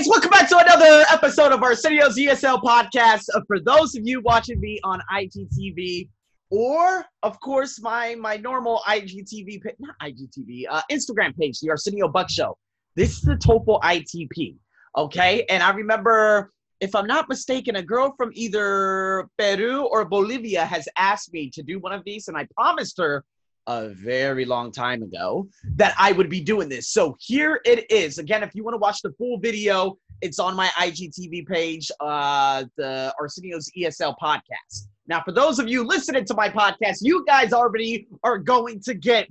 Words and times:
guys, 0.00 0.08
welcome 0.08 0.30
back 0.30 0.48
to 0.48 0.56
another 0.56 1.04
episode 1.10 1.52
of 1.52 1.62
our 1.62 1.70
Arsenio's 1.70 2.16
ESL 2.16 2.62
podcast. 2.62 3.24
Uh, 3.34 3.42
for 3.46 3.60
those 3.60 3.94
of 3.94 4.06
you 4.06 4.22
watching 4.22 4.58
me 4.58 4.80
on 4.82 4.98
IGTV, 5.12 6.08
or 6.48 7.04
of 7.22 7.38
course 7.40 7.78
my 7.82 8.14
my 8.14 8.38
normal 8.38 8.80
IGTV, 8.88 9.62
not 9.78 9.94
IGTV, 10.02 10.64
uh, 10.70 10.80
Instagram 10.90 11.36
page, 11.36 11.60
the 11.60 11.68
Arsenio 11.68 12.08
Buck 12.08 12.30
Show. 12.30 12.56
This 12.96 13.18
is 13.18 13.20
the 13.20 13.34
TOEFL 13.34 13.78
ITP, 13.82 14.56
okay? 14.96 15.44
And 15.50 15.62
I 15.62 15.70
remember, 15.72 16.50
if 16.80 16.94
I'm 16.94 17.06
not 17.06 17.28
mistaken, 17.28 17.76
a 17.76 17.82
girl 17.82 18.14
from 18.16 18.30
either 18.32 19.28
Peru 19.36 19.82
or 19.82 20.06
Bolivia 20.06 20.64
has 20.64 20.88
asked 20.96 21.30
me 21.34 21.50
to 21.50 21.62
do 21.62 21.78
one 21.78 21.92
of 21.92 22.04
these, 22.06 22.28
and 22.28 22.38
I 22.38 22.46
promised 22.56 22.96
her 22.96 23.22
a 23.66 23.88
very 23.88 24.44
long 24.44 24.72
time 24.72 25.02
ago 25.02 25.48
that 25.76 25.94
I 25.98 26.12
would 26.12 26.30
be 26.30 26.40
doing 26.40 26.68
this. 26.68 26.88
So 26.88 27.16
here 27.20 27.60
it 27.64 27.90
is. 27.90 28.18
Again, 28.18 28.42
if 28.42 28.54
you 28.54 28.64
want 28.64 28.74
to 28.74 28.78
watch 28.78 29.02
the 29.02 29.12
full 29.12 29.38
video, 29.38 29.96
it's 30.20 30.38
on 30.38 30.54
my 30.56 30.68
IGTV 30.78 31.46
page, 31.46 31.90
uh, 32.00 32.64
the 32.76 33.14
Arsenio's 33.18 33.70
ESL 33.76 34.16
podcast. 34.20 34.88
Now, 35.06 35.22
for 35.22 35.32
those 35.32 35.58
of 35.58 35.68
you 35.68 35.84
listening 35.84 36.24
to 36.26 36.34
my 36.34 36.48
podcast, 36.48 36.98
you 37.00 37.24
guys 37.26 37.52
already 37.52 38.06
are 38.22 38.38
going 38.38 38.80
to 38.82 38.94
get 38.94 39.28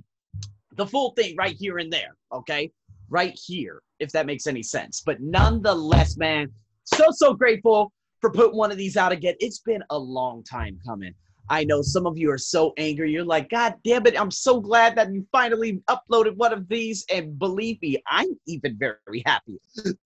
the 0.76 0.86
full 0.86 1.12
thing 1.12 1.36
right 1.36 1.56
here 1.58 1.78
and 1.78 1.92
there, 1.92 2.16
okay? 2.32 2.70
Right 3.08 3.38
here, 3.46 3.82
if 3.98 4.12
that 4.12 4.26
makes 4.26 4.46
any 4.46 4.62
sense. 4.62 5.02
But 5.04 5.20
nonetheless, 5.20 6.16
man, 6.16 6.48
so, 6.84 7.06
so 7.10 7.34
grateful 7.34 7.92
for 8.20 8.30
putting 8.30 8.56
one 8.56 8.70
of 8.70 8.76
these 8.76 8.96
out 8.96 9.12
again. 9.12 9.34
It's 9.40 9.60
been 9.60 9.82
a 9.90 9.98
long 9.98 10.44
time 10.44 10.78
coming. 10.86 11.14
I 11.50 11.64
know 11.64 11.82
some 11.82 12.06
of 12.06 12.16
you 12.16 12.30
are 12.30 12.38
so 12.38 12.72
angry. 12.76 13.10
You're 13.10 13.24
like, 13.24 13.50
God 13.50 13.74
damn 13.84 14.06
it, 14.06 14.18
I'm 14.18 14.30
so 14.30 14.60
glad 14.60 14.94
that 14.94 15.12
you 15.12 15.26
finally 15.32 15.82
uploaded 15.90 16.36
one 16.36 16.52
of 16.52 16.68
these. 16.68 17.04
And 17.12 17.36
believe 17.40 17.82
me, 17.82 18.00
I'm 18.06 18.38
even 18.46 18.78
very 18.78 19.24
happy 19.26 19.58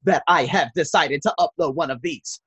that 0.04 0.22
I 0.26 0.46
have 0.46 0.72
decided 0.74 1.20
to 1.22 1.34
upload 1.38 1.74
one 1.74 1.90
of 1.90 2.00
these. 2.00 2.40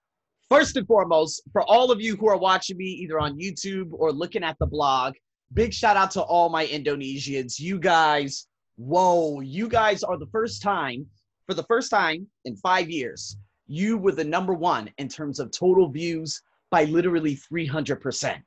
First 0.49 0.77
and 0.77 0.87
foremost, 0.87 1.43
for 1.51 1.61
all 1.61 1.91
of 1.91 2.01
you 2.01 2.15
who 2.15 2.27
are 2.27 2.37
watching 2.37 2.77
me 2.77 2.85
either 2.85 3.19
on 3.19 3.37
YouTube 3.37 3.89
or 3.91 4.11
looking 4.11 4.43
at 4.43 4.57
the 4.59 4.65
blog, 4.65 5.13
big 5.53 5.73
shout 5.73 5.95
out 5.95 6.09
to 6.11 6.21
all 6.23 6.49
my 6.49 6.65
Indonesians. 6.65 7.59
You 7.59 7.77
guys, 7.77 8.47
whoa, 8.77 9.41
you 9.41 9.69
guys 9.69 10.03
are 10.03 10.17
the 10.17 10.29
first 10.31 10.63
time, 10.63 11.05
for 11.45 11.53
the 11.53 11.63
first 11.63 11.91
time 11.91 12.25
in 12.45 12.55
five 12.55 12.89
years, 12.89 13.37
you 13.67 13.95
were 13.97 14.13
the 14.13 14.23
number 14.23 14.53
one 14.53 14.89
in 14.97 15.07
terms 15.07 15.39
of 15.39 15.51
total 15.51 15.87
views 15.87 16.41
by 16.71 16.85
literally 16.85 17.37
300%. 17.53 18.41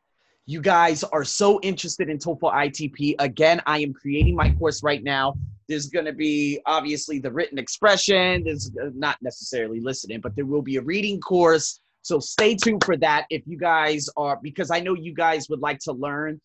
You 0.51 0.61
guys 0.61 1.05
are 1.05 1.23
so 1.23 1.61
interested 1.61 2.11
in 2.11 2.19
TOEFL 2.19 2.53
ITP. 2.53 3.15
Again, 3.21 3.63
I 3.67 3.79
am 3.79 3.93
creating 3.93 4.35
my 4.35 4.51
course 4.55 4.83
right 4.83 5.01
now. 5.01 5.35
There's 5.69 5.87
going 5.87 6.07
to 6.07 6.13
be 6.13 6.59
obviously 6.67 7.21
the 7.21 7.31
written 7.31 7.57
expression. 7.57 8.43
There's 8.43 8.73
uh, 8.83 8.91
not 8.93 9.17
necessarily 9.23 9.79
listening, 9.79 10.21
but 10.21 10.35
there 10.35 10.47
will 10.47 10.61
be 10.61 10.75
a 10.75 10.83
reading 10.83 11.21
course. 11.21 11.79
So 12.03 12.19
stay 12.19 12.57
tuned 12.57 12.83
for 12.83 12.97
that 12.97 13.27
if 13.31 13.47
you 13.47 13.57
guys 13.57 14.09
are, 14.17 14.41
because 14.43 14.73
I 14.73 14.81
know 14.81 14.95
you 14.95 15.15
guys 15.15 15.49
would 15.51 15.61
like 15.61 15.79
to 15.83 15.93
learn 15.93 16.41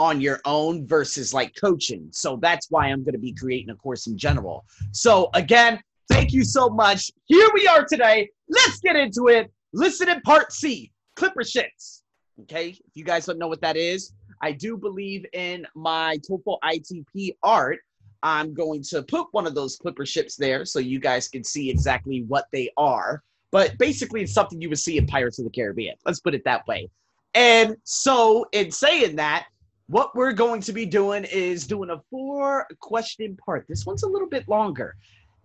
on 0.00 0.20
your 0.20 0.40
own 0.44 0.84
versus 0.84 1.32
like 1.32 1.54
coaching. 1.54 2.08
So 2.10 2.40
that's 2.42 2.68
why 2.72 2.86
I'm 2.86 3.04
going 3.04 3.14
to 3.14 3.20
be 3.20 3.34
creating 3.34 3.70
a 3.70 3.76
course 3.76 4.08
in 4.08 4.18
general. 4.18 4.64
So 4.90 5.30
again, 5.34 5.80
thank 6.10 6.32
you 6.32 6.42
so 6.42 6.68
much. 6.70 7.12
Here 7.26 7.48
we 7.54 7.68
are 7.68 7.84
today. 7.84 8.30
Let's 8.48 8.80
get 8.80 8.96
into 8.96 9.28
it. 9.28 9.48
Listen 9.72 10.08
in 10.08 10.22
part 10.22 10.52
C, 10.52 10.90
Clipper 11.14 11.44
shits. 11.44 12.02
Okay, 12.42 12.68
if 12.68 12.94
you 12.94 13.04
guys 13.04 13.26
don't 13.26 13.38
know 13.38 13.48
what 13.48 13.60
that 13.62 13.76
is, 13.76 14.12
I 14.42 14.52
do 14.52 14.76
believe 14.76 15.26
in 15.32 15.66
my 15.74 16.18
TOEFL 16.18 16.58
ITP 16.62 17.36
art. 17.42 17.80
I'm 18.22 18.54
going 18.54 18.82
to 18.90 19.02
put 19.02 19.26
one 19.32 19.46
of 19.46 19.54
those 19.54 19.76
clipper 19.76 20.06
ships 20.06 20.36
there 20.36 20.64
so 20.64 20.78
you 20.78 21.00
guys 21.00 21.28
can 21.28 21.42
see 21.42 21.70
exactly 21.70 22.22
what 22.28 22.46
they 22.52 22.70
are. 22.76 23.22
But 23.50 23.76
basically, 23.78 24.22
it's 24.22 24.32
something 24.32 24.60
you 24.60 24.68
would 24.68 24.78
see 24.78 24.98
in 24.98 25.06
Pirates 25.06 25.38
of 25.38 25.46
the 25.46 25.50
Caribbean. 25.50 25.96
Let's 26.04 26.20
put 26.20 26.34
it 26.34 26.44
that 26.44 26.66
way. 26.66 26.88
And 27.34 27.76
so, 27.84 28.46
in 28.52 28.70
saying 28.70 29.16
that, 29.16 29.46
what 29.86 30.14
we're 30.14 30.32
going 30.32 30.60
to 30.62 30.72
be 30.72 30.84
doing 30.84 31.24
is 31.24 31.66
doing 31.66 31.90
a 31.90 32.00
four 32.10 32.66
question 32.80 33.36
part. 33.44 33.66
This 33.68 33.86
one's 33.86 34.02
a 34.02 34.08
little 34.08 34.28
bit 34.28 34.46
longer. 34.48 34.94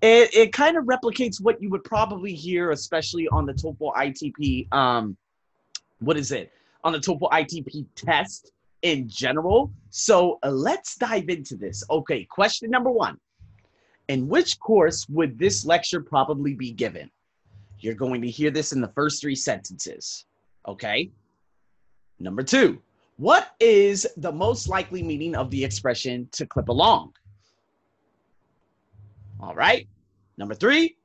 It, 0.02 0.34
it 0.34 0.54
kind 0.54 0.78
of 0.78 0.84
replicates 0.84 1.42
what 1.42 1.62
you 1.62 1.70
would 1.70 1.84
probably 1.86 2.34
hear, 2.34 2.72
especially 2.72 3.28
on 3.30 3.46
the 3.46 3.54
TOEFL 3.54 3.94
ITP. 3.96 4.74
Um, 4.74 5.16
what 6.00 6.18
is 6.18 6.32
it? 6.32 6.52
On 6.84 6.94
the 6.94 7.00
TOEFL 7.00 7.30
ITP 7.32 7.86
test 7.96 8.52
in 8.82 9.08
general. 9.08 9.72
So 9.90 10.40
uh, 10.44 10.50
let's 10.50 10.96
dive 10.96 11.30
into 11.30 11.56
this. 11.56 11.84
Okay, 11.90 12.26
question 12.26 12.70
number 12.70 12.92
one. 12.92 13.18
In 14.10 14.28
which 14.28 14.60
course 14.60 15.08
would 15.10 15.40
this 15.40 15.66
lecture 15.66 16.02
probably 16.02 16.54
be 16.54 16.72
given? 16.72 17.10
You're 17.80 17.94
going 17.96 18.22
to 18.22 18.30
hear 18.30 18.52
this 18.52 18.74
in 18.74 18.82
the 18.82 18.90
first 18.90 19.22
three 19.22 19.36
sentences. 19.36 20.26
Okay. 20.68 21.12
Number 22.20 22.44
two, 22.44 22.82
what 23.18 23.52
is 23.60 24.08
the 24.18 24.32
most 24.32 24.68
likely 24.68 25.04
meaning 25.04 25.36
of 25.36 25.50
the 25.52 25.64
expression 25.64 26.28
to 26.34 26.46
clip 26.46 26.70
along? 26.70 27.14
All 29.40 29.56
right. 29.56 29.88
Number 30.38 30.56
three, 30.56 30.96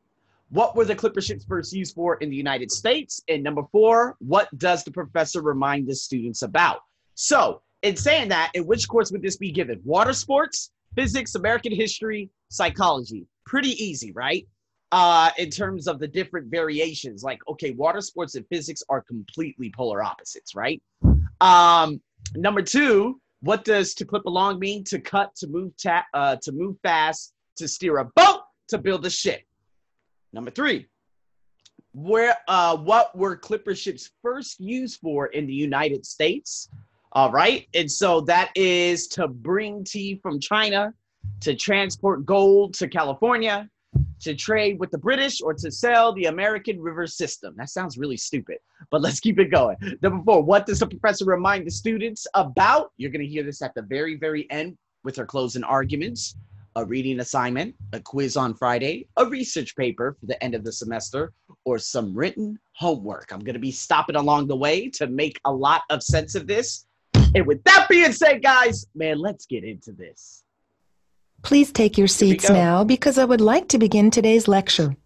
what 0.51 0.75
were 0.77 0.85
the 0.85 0.95
clipper 0.95 1.21
ships 1.21 1.45
first 1.45 1.73
used 1.73 1.95
for 1.95 2.17
in 2.17 2.31
the 2.31 2.37
United 2.37 2.71
States? 2.71 3.23
And 3.29 3.43
number 3.43 3.63
four, 3.71 4.17
what 4.21 4.49
does 4.59 4.83
the 4.85 4.91
professor 4.91 5.43
remind 5.43 5.87
the 5.87 5.95
students 5.95 6.43
about? 6.43 6.81
So, 7.15 7.63
in 7.83 7.97
saying 7.97 8.29
that, 8.31 8.51
in 8.55 8.67
which 8.67 8.89
course 8.89 9.13
would 9.13 9.23
this 9.23 9.37
be 9.37 9.53
given? 9.53 9.81
Water 9.85 10.13
sports, 10.13 10.71
physics, 10.95 11.35
American 11.35 11.73
history, 11.73 12.31
psychology. 12.49 13.27
Pretty 13.47 13.83
easy, 13.83 14.13
right? 14.13 14.47
Uh, 14.91 15.31
in 15.37 15.51
terms 15.51 15.87
of 15.87 15.99
the 15.99 16.09
different 16.09 16.51
variations, 16.51 17.23
like 17.23 17.41
okay, 17.49 17.73
water 17.73 18.01
sports 18.01 18.35
and 18.35 18.47
physics 18.49 18.83
are 18.89 19.03
completely 19.03 19.71
polar 19.77 20.03
opposites, 20.03 20.55
right? 20.55 20.83
Um, 21.41 22.01
number 22.35 22.63
two, 22.63 23.21
what 23.41 23.65
does 23.65 23.95
to 23.95 24.05
clip 24.05 24.25
along 24.25 24.59
mean? 24.59 24.83
To 24.85 24.99
cut, 24.99 25.35
to 25.37 25.47
move, 25.47 25.73
ta- 25.77 26.07
uh, 26.15 26.37
to 26.43 26.53
move 26.53 26.77
fast, 26.83 27.35
to 27.57 27.69
steer 27.69 27.99
a 27.99 28.05
boat, 28.05 28.41
to 28.69 28.79
build 28.79 29.05
a 29.07 29.11
ship. 29.11 29.43
Number 30.33 30.51
three, 30.51 30.87
where 31.93 32.37
uh, 32.49 32.77
what 32.77 33.17
were 33.17 33.37
clipper 33.37 33.75
ships 33.75 34.11
first 34.23 34.61
used 34.61 35.01
for 35.01 35.27
in 35.27 35.47
the 35.47 35.55
United 35.55 36.05
States? 36.05 36.69
All 37.13 37.33
right, 37.33 37.67
and 37.75 37.91
so 37.91 38.21
that 38.23 38.51
is 38.55 39.09
to 39.09 39.29
bring 39.29 39.83
tea 39.85 40.21
from 40.23 40.39
China, 40.39 40.93
to 41.41 41.55
transport 41.55 42.27
gold 42.27 42.75
to 42.75 42.87
California, 42.87 43.69
to 44.21 44.35
trade 44.35 44.79
with 44.79 44.91
the 44.91 44.99
British, 44.99 45.41
or 45.41 45.55
to 45.55 45.71
sell 45.71 46.13
the 46.13 46.27
American 46.27 46.79
river 46.79 47.07
system. 47.07 47.55
That 47.57 47.71
sounds 47.71 47.97
really 47.97 48.19
stupid, 48.19 48.59
but 48.91 49.01
let's 49.03 49.21
keep 49.21 49.39
it 49.39 49.51
going. 49.51 49.77
Number 50.03 50.23
four, 50.23 50.43
what 50.43 50.67
does 50.67 50.81
the 50.81 50.87
professor 50.87 51.25
remind 51.25 51.67
the 51.67 51.71
students 51.71 52.27
about? 52.35 52.93
You're 52.99 53.11
going 53.11 53.25
to 53.25 53.33
hear 53.33 53.43
this 53.43 53.63
at 53.63 53.75
the 53.75 53.83
very, 53.83 54.17
very 54.17 54.49
end 54.51 54.77
with 55.05 55.17
her 55.17 55.25
closing 55.25 55.65
arguments 55.65 56.37
a 56.79 56.85
reading 56.85 57.19
assignment, 57.19 57.75
a 57.93 57.99
quiz 57.99 58.37
on 58.37 58.55
Friday, 58.55 59.09
a 59.17 59.27
research 59.27 59.75
paper 59.75 60.17
for 60.21 60.27
the 60.27 60.41
end 60.43 60.55
of 60.55 60.63
the 60.63 60.73
semester, 60.73 61.33
or 61.65 61.77
some 61.77 62.15
written 62.15 62.57
homework. 62.75 63.33
I'm 63.33 63.41
going 63.41 63.55
to 63.55 63.61
be 63.61 63.73
stopping 63.73 64.15
along 64.15 64.47
the 64.47 64.57
way 64.57 64.89
to 64.91 65.09
make 65.09 65.41
a 65.45 65.53
lot 65.53 65.83
of 65.91 66.05
sense 66.05 66.37
of 66.37 66.47
this. 66.47 66.87
And 67.35 67.47
with 67.47 67.65
that 67.65 67.89
being 67.91 68.13
said, 68.13 68.45
guys, 68.45 68.87
man, 68.95 69.19
let's 69.19 69.45
get 69.45 69.65
into 69.65 69.91
this. 69.91 70.45
Please 71.43 71.73
take 71.73 71.99
your 71.99 72.07
seats 72.07 72.49
now 72.49 72.85
because 72.85 73.19
I 73.19 73.25
would 73.25 73.41
like 73.41 73.67
to 73.69 73.79
begin 73.79 74.13
today's 74.13 74.47
lecture. 74.47 74.97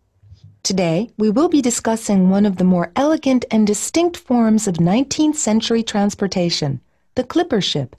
Today, 0.62 1.10
we 1.16 1.30
will 1.30 1.48
be 1.48 1.62
discussing 1.62 2.28
one 2.28 2.44
of 2.44 2.56
the 2.56 2.64
more 2.64 2.92
elegant 2.96 3.46
and 3.50 3.66
distinct 3.66 4.18
forms 4.18 4.68
of 4.68 4.74
19th 4.74 5.36
century 5.36 5.82
transportation, 5.82 6.82
the 7.14 7.24
clipper 7.24 7.62
ship. 7.62 7.96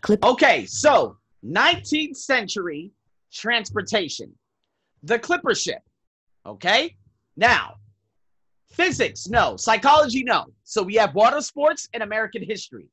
Clip- 0.00 0.24
okay, 0.24 0.64
so 0.64 1.18
19th 1.44 2.16
century 2.16 2.92
transportation, 3.32 4.32
the 5.02 5.18
clipper 5.18 5.54
ship. 5.54 5.82
Okay? 6.46 6.96
Now, 7.36 7.76
physics, 8.70 9.28
no. 9.28 9.56
Psychology, 9.56 10.22
no. 10.22 10.46
So 10.64 10.82
we 10.82 10.94
have 10.96 11.14
water 11.14 11.40
sports 11.40 11.88
and 11.94 12.02
American 12.02 12.42
history. 12.42 12.86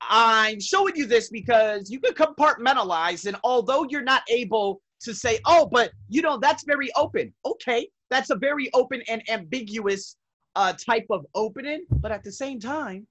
I'm 0.00 0.60
showing 0.60 0.94
you 0.96 1.06
this 1.06 1.30
because 1.30 1.90
you 1.90 2.00
can 2.00 2.14
compartmentalize, 2.14 3.26
and 3.26 3.36
although 3.44 3.86
you're 3.88 4.02
not 4.02 4.22
able 4.28 4.82
to 5.00 5.14
say, 5.14 5.38
oh, 5.46 5.68
but 5.70 5.90
you 6.08 6.22
know, 6.22 6.38
that's 6.38 6.64
very 6.64 6.90
open. 6.96 7.32
Okay, 7.44 7.88
that's 8.10 8.30
a 8.30 8.36
very 8.36 8.70
open 8.74 9.02
and 9.08 9.22
ambiguous 9.30 10.16
uh, 10.54 10.74
type 10.74 11.06
of 11.10 11.26
opening, 11.34 11.84
but 11.90 12.12
at 12.12 12.24
the 12.24 12.32
same 12.32 12.60
time, 12.60 13.06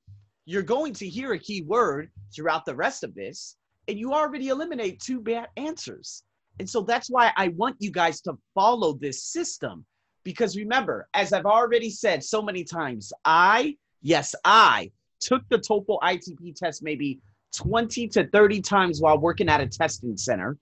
you're 0.46 0.64
going 0.64 0.94
to 0.94 1.08
hear 1.08 1.34
a 1.34 1.40
key 1.40 1.64
word 1.64 2.12
throughout 2.34 2.66
the 2.66 2.76
rest 2.76 3.04
of 3.04 3.14
this 3.16 3.56
and 3.88 3.98
you 4.00 4.14
already 4.14 4.50
eliminate 4.50 5.00
two 5.00 5.20
bad 5.22 5.48
answers. 5.58 6.24
And 6.60 6.70
so 6.70 6.82
that's 6.82 7.10
why 7.10 7.32
I 7.38 7.50
want 7.50 7.76
you 7.80 7.92
guys 7.92 8.22
to 8.22 8.38
follow 8.54 8.94
this 8.94 9.24
system. 9.24 9.86
Because 10.24 10.56
remember, 10.58 11.08
as 11.14 11.34
I've 11.34 11.46
already 11.46 11.90
said 11.90 12.24
so 12.24 12.42
many 12.42 12.64
times, 12.64 13.14
I, 13.26 13.78
yes, 14.02 14.34
I 14.44 14.92
took 15.20 15.44
the 15.50 15.58
TOEFL 15.60 16.00
ITP 16.02 16.56
test 16.56 16.84
maybe 16.84 17.20
20 17.56 18.08
to 18.10 18.28
30 18.28 18.62
times 18.62 19.02
while 19.02 19.18
working 19.20 19.50
at 19.50 19.62
a 19.62 19.68
testing 19.68 20.18
center. 20.18 20.58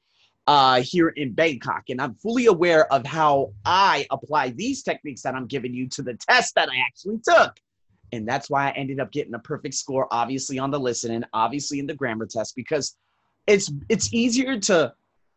uh, 0.48 0.82
here 0.82 1.10
in 1.10 1.34
Bangkok. 1.34 1.84
And 1.90 2.02
I'm 2.02 2.16
fully 2.16 2.48
aware 2.48 2.92
of 2.92 3.06
how 3.06 3.54
I 3.66 4.06
apply 4.12 4.50
these 4.50 4.84
techniques 4.84 5.22
that 5.22 5.36
I'm 5.36 5.48
giving 5.48 5.74
you 5.74 5.88
to 5.90 6.02
the 6.02 6.16
test 6.16 6.56
that 6.56 6.70
I 6.70 6.78
actually 6.86 7.20
took. 7.24 7.54
And 8.12 8.28
that's 8.28 8.50
why 8.50 8.68
I 8.68 8.72
ended 8.72 9.00
up 9.00 9.12
getting 9.12 9.34
a 9.34 9.40
perfect 9.40 9.74
score, 9.74 10.08
obviously 10.12 10.60
on 10.60 10.70
the 10.70 10.80
listening, 10.80 11.24
obviously 11.34 11.80
in 11.80 11.88
the 11.88 11.96
grammar 11.96 12.28
test, 12.28 12.56
because 12.56 12.96
it's 13.48 13.72
it's 13.90 14.14
easier 14.14 14.60
to 14.60 14.94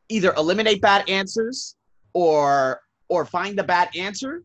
either 0.08 0.32
eliminate 0.34 0.80
bad 0.80 1.08
answers 1.08 1.76
or 2.12 2.80
or 3.08 3.24
find 3.24 3.58
the 3.58 3.64
bad 3.64 3.88
answer 3.96 4.44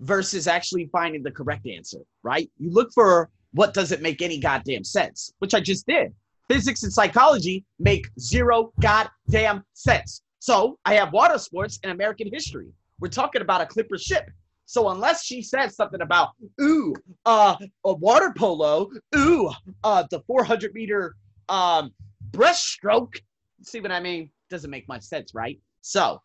versus 0.00 0.46
actually 0.46 0.86
finding 0.86 1.22
the 1.22 1.30
correct 1.30 1.66
answer, 1.66 1.98
right? 2.22 2.50
You 2.58 2.70
look 2.70 2.92
for 2.92 3.30
what 3.52 3.72
doesn't 3.72 4.02
make 4.02 4.20
any 4.20 4.38
goddamn 4.38 4.84
sense, 4.84 5.32
which 5.38 5.54
I 5.54 5.60
just 5.60 5.86
did 5.86 6.12
physics 6.48 6.82
and 6.82 6.92
psychology 6.92 7.64
make 7.78 8.08
zero 8.18 8.72
goddamn 8.80 9.64
sense. 9.72 10.22
So 10.38 10.78
I 10.84 10.94
have 10.94 11.12
water 11.12 11.38
sports 11.38 11.78
and 11.82 11.92
American 11.92 12.28
history. 12.32 12.68
We're 13.00 13.08
talking 13.08 13.42
about 13.42 13.60
a 13.60 13.66
clipper 13.66 13.98
ship. 13.98 14.30
So 14.64 14.88
unless 14.90 15.24
she 15.24 15.42
says 15.42 15.76
something 15.76 16.00
about 16.00 16.30
ooh, 16.60 16.94
uh, 17.24 17.56
a 17.84 17.94
water 17.94 18.32
polo, 18.36 18.90
ooh, 19.16 19.50
uh, 19.84 20.04
the 20.10 20.20
400 20.20 20.74
meter 20.74 21.14
um, 21.48 21.92
breaststroke, 22.36 23.20
see 23.62 23.80
what 23.80 23.92
I 23.92 24.00
mean? 24.00 24.30
Doesn't 24.50 24.70
make 24.70 24.86
much 24.88 25.02
sense, 25.02 25.34
right? 25.34 25.58
So 25.80 26.20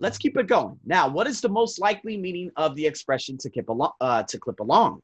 let's 0.00 0.18
keep 0.18 0.36
it 0.36 0.46
going. 0.46 0.78
Now, 0.84 1.08
what 1.08 1.26
is 1.26 1.40
the 1.40 1.48
most 1.48 1.80
likely 1.80 2.16
meaning 2.16 2.50
of 2.56 2.74
the 2.74 2.86
expression 2.86 3.38
to 3.38 3.50
clip 3.50 3.68
along? 3.68 3.92
Uh, 4.00 4.22
to 4.24 4.38
clip 4.38 4.60
along. 4.60 5.00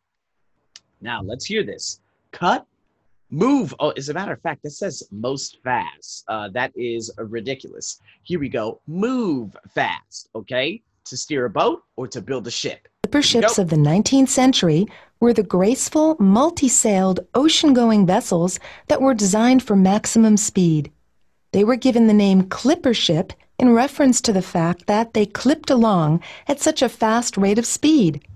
Now 1.00 1.22
let's 1.22 1.44
hear 1.44 1.64
this. 1.64 2.00
Cut 2.32 2.66
Move. 3.32 3.74
Oh, 3.80 3.92
as 3.92 4.10
a 4.10 4.14
matter 4.14 4.34
of 4.34 4.42
fact, 4.42 4.62
that 4.62 4.72
says 4.72 5.02
most 5.10 5.56
fast. 5.64 6.24
Uh, 6.28 6.50
that 6.50 6.70
is 6.76 7.10
ridiculous. 7.16 7.98
Here 8.24 8.38
we 8.38 8.50
go. 8.50 8.82
Move 8.86 9.56
fast. 9.74 10.28
Okay. 10.34 10.82
To 11.06 11.16
steer 11.16 11.46
a 11.46 11.50
boat 11.50 11.82
or 11.96 12.06
to 12.08 12.20
build 12.20 12.46
a 12.46 12.50
ship. 12.50 12.86
Clipper 13.12 13.26
ships 13.26 13.58
of 13.58 13.68
the 13.68 13.76
19th 13.76 14.30
century 14.30 14.86
were 15.20 15.34
the 15.34 15.42
graceful, 15.42 16.16
multi 16.18 16.66
sailed, 16.66 17.20
ocean 17.34 17.74
going 17.74 18.06
vessels 18.06 18.58
that 18.88 19.02
were 19.02 19.12
designed 19.12 19.62
for 19.62 19.76
maximum 19.76 20.38
speed. 20.38 20.90
They 21.52 21.62
were 21.62 21.76
given 21.76 22.06
the 22.06 22.14
name 22.14 22.48
clipper 22.48 22.94
ship 22.94 23.34
in 23.58 23.74
reference 23.74 24.22
to 24.22 24.32
the 24.32 24.40
fact 24.40 24.86
that 24.86 25.12
they 25.12 25.26
clipped 25.26 25.68
along 25.68 26.22
at 26.48 26.58
such 26.58 26.80
a 26.80 26.88
fast 26.88 27.36
rate 27.36 27.58
of 27.58 27.66
speed. 27.66 28.26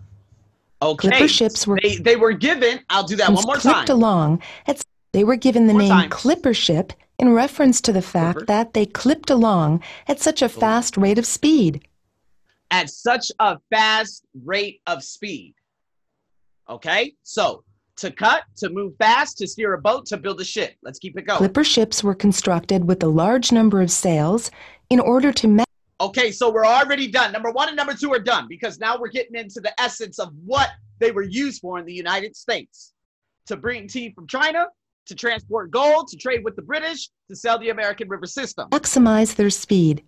Okay. 0.82 1.08
Clipper 1.08 1.28
ships 1.28 1.66
were 1.66 1.78
they, 1.82 1.96
they 1.96 2.16
were 2.16 2.34
given. 2.34 2.80
I'll 2.90 3.02
do 3.02 3.16
that 3.16 3.32
one 3.32 3.44
more 3.46 3.56
clipped 3.56 3.86
time. 3.86 3.96
along. 3.96 4.42
It's, 4.66 4.84
they 5.12 5.24
were 5.24 5.36
given 5.36 5.68
the 5.68 5.72
name 5.72 5.88
time. 5.88 6.10
Clipper 6.10 6.52
ship 6.52 6.92
in 7.18 7.32
reference 7.32 7.80
to 7.80 7.94
the 7.94 8.02
fact 8.02 8.40
Clipper. 8.40 8.46
that 8.48 8.74
they 8.74 8.84
clipped 8.84 9.30
along 9.30 9.82
at 10.06 10.20
such 10.20 10.42
a 10.42 10.50
fast 10.50 10.98
rate 10.98 11.18
of 11.18 11.24
speed. 11.24 11.80
At 12.70 12.90
such 12.90 13.30
a 13.38 13.58
fast 13.70 14.24
rate 14.44 14.80
of 14.86 15.02
speed. 15.02 15.54
Okay, 16.68 17.14
so 17.22 17.62
to 17.96 18.10
cut, 18.10 18.44
to 18.56 18.68
move 18.68 18.94
fast, 18.98 19.38
to 19.38 19.46
steer 19.46 19.72
a 19.74 19.80
boat, 19.80 20.06
to 20.06 20.16
build 20.16 20.40
a 20.40 20.44
ship. 20.44 20.74
Let's 20.82 20.98
keep 20.98 21.16
it 21.16 21.22
going. 21.22 21.38
Clipper 21.38 21.64
ships 21.64 22.02
were 22.02 22.14
constructed 22.14 22.86
with 22.86 23.02
a 23.02 23.08
large 23.08 23.52
number 23.52 23.80
of 23.80 23.90
sails 23.90 24.50
in 24.90 25.00
order 25.00 25.32
to 25.32 25.64
Okay, 25.98 26.30
so 26.30 26.50
we're 26.50 26.66
already 26.66 27.08
done. 27.08 27.32
Number 27.32 27.50
one 27.50 27.68
and 27.68 27.76
number 27.76 27.94
two 27.94 28.12
are 28.12 28.18
done 28.18 28.46
because 28.48 28.78
now 28.78 28.98
we're 28.98 29.08
getting 29.08 29.34
into 29.34 29.60
the 29.60 29.72
essence 29.80 30.18
of 30.18 30.30
what 30.44 30.68
they 30.98 31.10
were 31.10 31.22
used 31.22 31.62
for 31.62 31.78
in 31.78 31.86
the 31.86 31.92
United 31.92 32.36
States 32.36 32.92
to 33.46 33.56
bring 33.56 33.88
tea 33.88 34.12
from 34.12 34.26
China, 34.26 34.66
to 35.06 35.14
transport 35.14 35.70
gold, 35.70 36.08
to 36.08 36.16
trade 36.18 36.44
with 36.44 36.54
the 36.54 36.62
British, 36.62 37.08
to 37.30 37.36
sell 37.36 37.58
the 37.58 37.70
American 37.70 38.08
river 38.10 38.26
system. 38.26 38.68
Maximize 38.70 39.36
their 39.36 39.48
speed. 39.48 40.04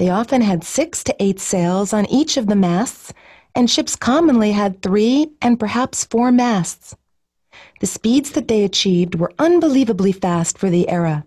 They 0.00 0.08
often 0.08 0.40
had 0.40 0.64
six 0.64 1.04
to 1.04 1.16
eight 1.22 1.38
sails 1.38 1.92
on 1.92 2.06
each 2.06 2.38
of 2.38 2.46
the 2.46 2.56
masts, 2.56 3.12
and 3.54 3.68
ships 3.68 3.96
commonly 3.96 4.52
had 4.52 4.80
three 4.80 5.28
and 5.42 5.60
perhaps 5.60 6.06
four 6.06 6.32
masts. 6.32 6.96
The 7.80 7.86
speeds 7.86 8.30
that 8.30 8.48
they 8.48 8.64
achieved 8.64 9.16
were 9.16 9.34
unbelievably 9.38 10.12
fast 10.12 10.56
for 10.56 10.70
the 10.70 10.88
era. 10.88 11.26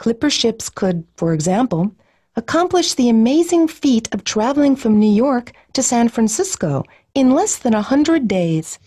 Clipper 0.00 0.30
ships 0.30 0.68
could, 0.68 1.04
for 1.14 1.32
example, 1.32 1.94
accomplish 2.34 2.94
the 2.94 3.08
amazing 3.08 3.68
feat 3.68 4.12
of 4.12 4.24
traveling 4.24 4.74
from 4.74 4.98
New 4.98 5.14
York 5.14 5.52
to 5.74 5.80
San 5.80 6.08
Francisco 6.08 6.82
in 7.14 7.30
less 7.30 7.56
than 7.56 7.72
a 7.72 7.82
hundred 7.82 8.26
days. 8.26 8.80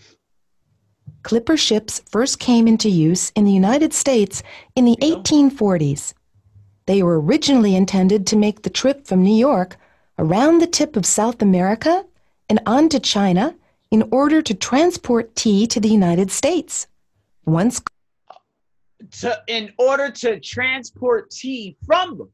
Clipper 1.22 1.56
ships 1.56 2.02
first 2.10 2.38
came 2.38 2.68
into 2.68 2.90
use 2.90 3.30
in 3.30 3.46
the 3.46 3.58
United 3.64 3.94
States 3.94 4.42
in 4.74 4.84
the 4.84 4.98
1840s. 5.00 6.12
They 6.86 7.02
were 7.02 7.20
originally 7.20 7.74
intended 7.74 8.26
to 8.28 8.36
make 8.36 8.62
the 8.62 8.70
trip 8.70 9.06
from 9.06 9.22
New 9.22 9.34
York 9.34 9.76
around 10.18 10.60
the 10.60 10.66
tip 10.66 10.96
of 10.96 11.04
South 11.04 11.42
America 11.42 12.04
and 12.48 12.60
on 12.64 12.88
to 12.90 13.00
China 13.00 13.56
in 13.90 14.08
order 14.10 14.40
to 14.42 14.54
transport 14.54 15.34
tea 15.34 15.66
to 15.66 15.80
the 15.80 15.88
United 15.88 16.30
States. 16.30 16.86
Once 17.44 17.80
to, 19.20 19.40
in 19.46 19.72
order 19.78 20.10
to 20.10 20.40
transport 20.40 21.30
tea 21.30 21.76
from 21.86 22.28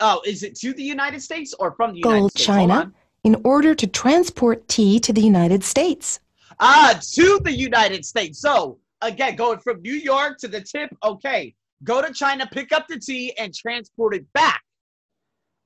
Oh, 0.00 0.22
is 0.24 0.42
it 0.42 0.54
to 0.56 0.72
the 0.72 0.82
United 0.82 1.22
States 1.22 1.54
or 1.58 1.72
from 1.72 1.92
the 1.92 1.98
United 1.98 2.20
Gold 2.20 2.30
States? 2.32 2.46
China 2.46 2.92
in 3.22 3.40
order 3.44 3.74
to 3.74 3.86
transport 3.86 4.66
tea 4.68 5.00
to 5.00 5.12
the 5.12 5.20
United 5.20 5.64
States. 5.64 6.20
Ah, 6.60 6.98
to 7.14 7.40
the 7.42 7.52
United 7.52 8.04
States. 8.04 8.38
So 8.40 8.78
again, 9.00 9.36
going 9.36 9.58
from 9.58 9.82
New 9.82 9.94
York 9.94 10.38
to 10.38 10.48
the 10.48 10.60
tip. 10.60 10.94
Okay, 11.02 11.54
go 11.84 12.02
to 12.02 12.12
China, 12.12 12.48
pick 12.50 12.72
up 12.72 12.88
the 12.88 12.98
tea, 12.98 13.32
and 13.38 13.54
transport 13.54 14.14
it 14.14 14.30
back. 14.32 14.62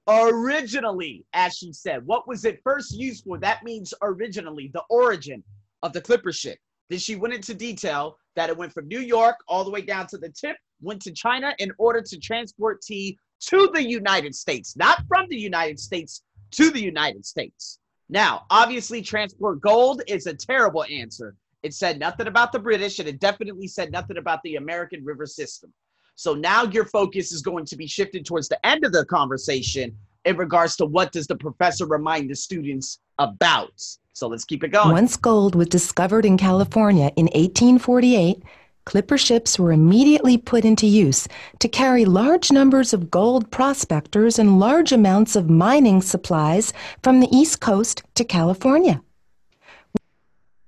Originally, 0.09 1.25
as 1.35 1.57
she 1.57 1.73
said, 1.73 2.07
what 2.07 2.27
was 2.27 2.45
it 2.45 2.61
first 2.65 2.97
used 2.97 3.25
for? 3.25 3.39
That 3.39 3.63
means 3.63 3.93
originally, 4.03 4.71
the 4.73 4.83
origin 4.91 5.43
of 5.83 5.93
the 5.93 6.01
clipper 6.01 6.33
ship. 6.33 6.59
Then 6.89 6.99
she 6.99 7.17
went 7.17 7.35
into 7.35 7.55
detail 7.55 8.17
that 8.35 8.49
it 8.49 8.57
went 8.57 8.73
from 8.73 8.89
New 8.89 9.01
York 9.01 9.37
all 9.47 9.65
the 9.65 9.71
way 9.71 9.83
down 9.83 10.07
to 10.09 10.19
the 10.19 10.31
tip, 10.31 10.57
went 10.81 11.03
to 11.03 11.13
China 11.13 11.55
in 11.59 11.73
order 11.79 12.01
to 12.01 12.19
transport 12.19 12.81
tea 12.81 13.19
to 13.41 13.71
the 13.75 13.87
United 13.87 14.35
States, 14.35 14.77
not 14.77 15.03
from 15.07 15.27
the 15.29 15.37
United 15.37 15.79
States 15.79 16.23
to 16.53 16.71
the 16.71 16.81
United 16.81 17.27
States. 17.27 17.79
Now, 18.09 18.47
obviously, 18.51 19.03
transport 19.03 19.61
gold 19.61 20.03
is 20.07 20.27
a 20.27 20.35
terrible 20.35 20.85
answer. 20.91 21.37
It 21.63 21.75
said 21.75 21.99
nothing 21.99 22.27
about 22.27 22.53
the 22.53 22.59
British, 22.59 22.99
and 22.99 23.09
it 23.09 23.21
definitely 23.21 23.69
said 23.69 23.93
nothing 23.93 24.17
about 24.17 24.41
the 24.43 24.57
American 24.57 25.05
river 25.05 25.27
system. 25.27 25.73
So 26.19 26.35
now 26.35 26.65
your 26.65 26.85
focus 26.85 27.31
is 27.31 27.43
going 27.43 27.65
to 27.67 27.77
be 27.77 27.87
shifted 27.87 28.27
towards 28.27 28.49
the 28.49 28.67
end 28.67 28.85
of 28.85 28.91
the 28.91 29.05
conversation 29.05 29.97
in 30.25 30.37
regards 30.37 30.75
to 30.79 30.85
what 30.85 31.13
does 31.13 31.29
the 31.29 31.37
professor 31.37 31.87
remind 31.87 32.29
the 32.29 32.35
students 32.35 32.99
about. 33.21 33.81
So 34.15 34.27
let's 34.27 34.45
keep 34.45 34.65
it 34.65 34.71
going. 34.71 34.91
Once 34.91 35.17
gold 35.17 35.55
was 35.55 35.69
discovered 35.69 36.25
in 36.25 36.37
California 36.37 37.13
in 37.15 37.27
1848, 37.27 38.43
clipper 38.85 39.17
ships 39.17 39.61
were 39.61 39.71
immediately 39.71 40.37
put 40.37 40.65
into 40.65 40.89
use 40.89 41.29
to 41.61 41.69
carry 41.69 42.05
large 42.05 42.51
numbers 42.51 42.93
of 42.93 43.13
gold 43.13 43.49
prospectors 43.53 44.41
and 44.41 44.59
large 44.59 44.91
amounts 44.91 45.37
of 45.37 45.49
mining 45.49 46.03
supplies 46.03 46.73
from 47.01 47.21
the 47.21 47.29
East 47.31 47.61
Coast 47.61 48.03
to 48.17 48.25
California. 48.25 49.01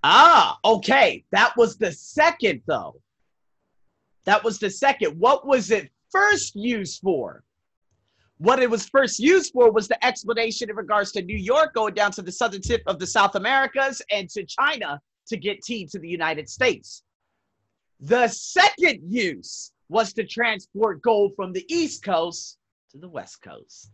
Ah, 0.05 0.61
okay. 0.65 1.25
That 1.33 1.57
was 1.57 1.77
the 1.77 1.91
second, 1.91 2.63
though. 2.67 3.01
That 4.25 4.45
was 4.45 4.59
the 4.59 4.71
second. 4.71 5.19
What 5.19 5.47
was 5.47 5.71
it 5.71 5.91
first 6.11 6.55
used 6.55 7.01
for? 7.01 7.43
What 8.39 8.63
it 8.63 8.71
was 8.71 8.89
first 8.89 9.19
used 9.19 9.53
for 9.53 9.71
was 9.71 9.87
the 9.87 10.03
explanation 10.05 10.71
in 10.71 10.77
regards 10.77 11.13
to 11.13 11.23
New 11.23 11.37
York 11.37 11.75
going 11.75 11.95
down 11.95 12.11
to 12.13 12.23
the 12.23 12.33
southern 12.33 12.63
tip 12.63 12.83
of 12.87 12.99
the 12.99 13.07
South 13.07 13.35
Americas 13.35 14.01
and 14.11 14.31
to 14.31 14.45
China 14.45 15.01
to 15.27 15.37
get 15.37 15.63
tea 15.63 15.87
to 15.87 15.99
the 15.99 16.09
United 16.09 16.49
States. 16.49 17.03
The 18.01 18.29
second 18.29 19.01
use 19.07 19.73
was 19.91 20.15
to 20.15 20.25
transport 20.25 21.03
gold 21.03 21.35
from 21.37 21.53
the 21.53 21.67
East 21.69 22.03
Coast 22.03 22.57
to 22.93 22.99
the 22.99 23.09
West 23.09 23.43
Coast. 23.43 23.91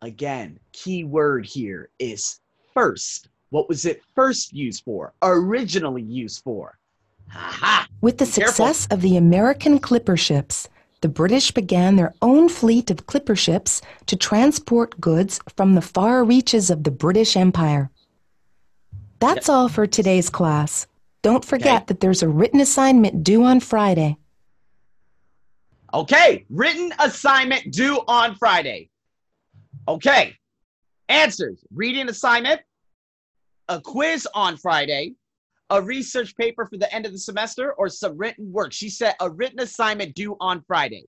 Again, 0.00 0.58
key 0.72 1.04
word 1.04 1.44
here 1.44 1.90
is 1.98 2.40
first. 2.72 3.28
What 3.50 3.68
was 3.68 3.84
it 3.84 4.02
first 4.14 4.54
used 4.54 4.84
for? 4.84 5.12
Originally 5.20 6.02
used 6.02 6.42
for? 6.42 6.78
Ha-ha. 7.30 7.86
With 8.00 8.18
the 8.18 8.26
success 8.26 8.86
careful. 8.86 8.94
of 8.94 9.02
the 9.02 9.16
American 9.16 9.78
clipper 9.78 10.16
ships, 10.16 10.68
the 11.00 11.08
British 11.08 11.50
began 11.50 11.96
their 11.96 12.14
own 12.20 12.48
fleet 12.48 12.90
of 12.90 13.06
clipper 13.06 13.36
ships 13.36 13.80
to 14.06 14.16
transport 14.16 15.00
goods 15.00 15.40
from 15.56 15.74
the 15.74 15.82
far 15.82 16.24
reaches 16.24 16.70
of 16.70 16.84
the 16.84 16.90
British 16.90 17.36
Empire. 17.36 17.90
That's 19.18 19.48
all 19.48 19.68
for 19.68 19.86
today's 19.86 20.30
class. 20.30 20.86
Don't 21.22 21.44
forget 21.44 21.76
okay. 21.76 21.84
that 21.88 22.00
there's 22.00 22.22
a 22.22 22.28
written 22.28 22.60
assignment 22.60 23.22
due 23.22 23.44
on 23.44 23.60
Friday. 23.60 24.16
Okay, 25.92 26.46
written 26.48 26.92
assignment 26.98 27.72
due 27.72 28.00
on 28.06 28.34
Friday. 28.36 28.88
Okay, 29.88 30.36
answers 31.08 31.58
reading 31.74 32.08
assignment, 32.08 32.60
a 33.68 33.80
quiz 33.80 34.26
on 34.34 34.56
Friday, 34.56 35.14
a 35.70 35.80
research 35.80 36.36
paper 36.36 36.66
for 36.66 36.76
the 36.76 36.92
end 36.92 37.06
of 37.06 37.12
the 37.12 37.18
semester, 37.18 37.72
or 37.74 37.88
some 37.88 38.16
written 38.16 38.52
work. 38.52 38.72
She 38.72 38.90
said 38.90 39.14
a 39.20 39.30
written 39.30 39.60
assignment 39.60 40.14
due 40.14 40.36
on 40.40 40.62
Friday. 40.66 41.06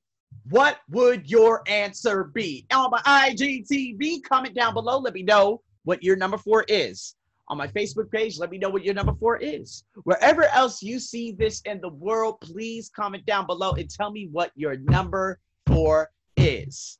what 0.48 0.78
would 0.88 1.30
your 1.30 1.62
answer 1.68 2.24
be? 2.24 2.66
On 2.72 2.90
my 2.90 3.00
IGTV, 3.00 4.22
comment 4.22 4.54
down 4.54 4.74
below. 4.74 4.98
Let 4.98 5.14
me 5.14 5.22
know 5.22 5.60
what 5.84 6.02
your 6.02 6.16
number 6.16 6.38
four 6.38 6.64
is. 6.68 7.14
On 7.48 7.58
my 7.58 7.66
Facebook 7.66 8.10
page, 8.10 8.38
let 8.38 8.50
me 8.50 8.58
know 8.58 8.70
what 8.70 8.84
your 8.84 8.94
number 8.94 9.14
four 9.20 9.36
is. 9.36 9.84
Wherever 10.04 10.44
else 10.44 10.82
you 10.82 10.98
see 10.98 11.32
this 11.32 11.60
in 11.62 11.80
the 11.80 11.90
world, 11.90 12.40
please 12.40 12.90
comment 12.94 13.26
down 13.26 13.46
below 13.46 13.72
and 13.72 13.90
tell 13.90 14.10
me 14.10 14.28
what 14.32 14.52
your 14.54 14.76
number 14.76 15.38
four 15.66 16.10
is. 16.36 16.98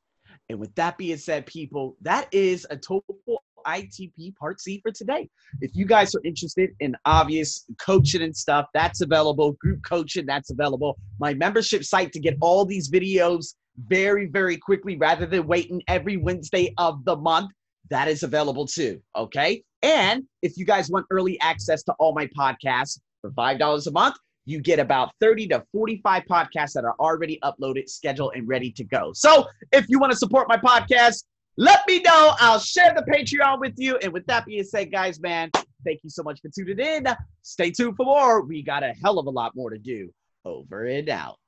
And 0.49 0.59
with 0.59 0.75
that 0.75 0.97
being 0.97 1.17
said, 1.17 1.45
people, 1.45 1.95
that 2.01 2.27
is 2.31 2.67
a 2.69 2.77
total 2.77 3.17
ITP 3.65 4.35
Part 4.35 4.61
C 4.61 4.79
for 4.81 4.91
today. 4.91 5.29
If 5.61 5.75
you 5.75 5.85
guys 5.85 6.13
are 6.15 6.21
interested 6.23 6.71
in 6.79 6.95
obvious 7.05 7.65
coaching 7.79 8.21
and 8.21 8.35
stuff, 8.35 8.67
that's 8.73 9.01
available. 9.01 9.53
Group 9.53 9.79
coaching, 9.87 10.25
that's 10.25 10.51
available. 10.51 10.97
My 11.19 11.33
membership 11.33 11.83
site 11.83 12.11
to 12.13 12.19
get 12.19 12.37
all 12.41 12.65
these 12.65 12.89
videos 12.89 13.55
very, 13.87 14.27
very 14.27 14.57
quickly 14.57 14.97
rather 14.97 15.25
than 15.25 15.47
waiting 15.47 15.81
every 15.87 16.17
Wednesday 16.17 16.73
of 16.77 17.03
the 17.05 17.15
month, 17.15 17.51
that 17.89 18.07
is 18.07 18.23
available 18.23 18.65
too. 18.65 19.01
Okay. 19.15 19.63
And 19.81 20.23
if 20.41 20.57
you 20.57 20.65
guys 20.65 20.89
want 20.89 21.05
early 21.11 21.39
access 21.41 21.83
to 21.83 21.93
all 21.99 22.13
my 22.13 22.27
podcasts 22.27 22.99
for 23.21 23.31
$5 23.31 23.87
a 23.87 23.91
month, 23.91 24.15
you 24.45 24.59
get 24.59 24.79
about 24.79 25.11
30 25.21 25.47
to 25.47 25.63
45 25.71 26.23
podcasts 26.29 26.73
that 26.73 26.83
are 26.83 26.95
already 26.99 27.39
uploaded, 27.43 27.89
scheduled, 27.89 28.33
and 28.35 28.47
ready 28.47 28.71
to 28.71 28.83
go. 28.83 29.11
So 29.13 29.47
if 29.71 29.85
you 29.87 29.99
want 29.99 30.11
to 30.11 30.17
support 30.17 30.47
my 30.49 30.57
podcast, 30.57 31.23
let 31.57 31.81
me 31.87 31.99
know. 31.99 32.33
I'll 32.39 32.59
share 32.59 32.93
the 32.95 33.03
Patreon 33.03 33.59
with 33.59 33.73
you. 33.77 33.97
And 33.97 34.11
with 34.11 34.25
that 34.27 34.45
being 34.45 34.63
said, 34.63 34.91
guys, 34.91 35.19
man, 35.19 35.51
thank 35.85 35.99
you 36.03 36.09
so 36.09 36.23
much 36.23 36.41
for 36.41 36.49
tuning 36.49 36.79
in. 36.79 37.07
Stay 37.41 37.71
tuned 37.71 37.95
for 37.95 38.05
more. 38.05 38.41
We 38.41 38.63
got 38.63 38.83
a 38.83 38.93
hell 39.03 39.19
of 39.19 39.27
a 39.27 39.29
lot 39.29 39.55
more 39.55 39.69
to 39.69 39.77
do. 39.77 40.09
Over 40.45 40.85
and 40.85 41.09
out. 41.09 41.37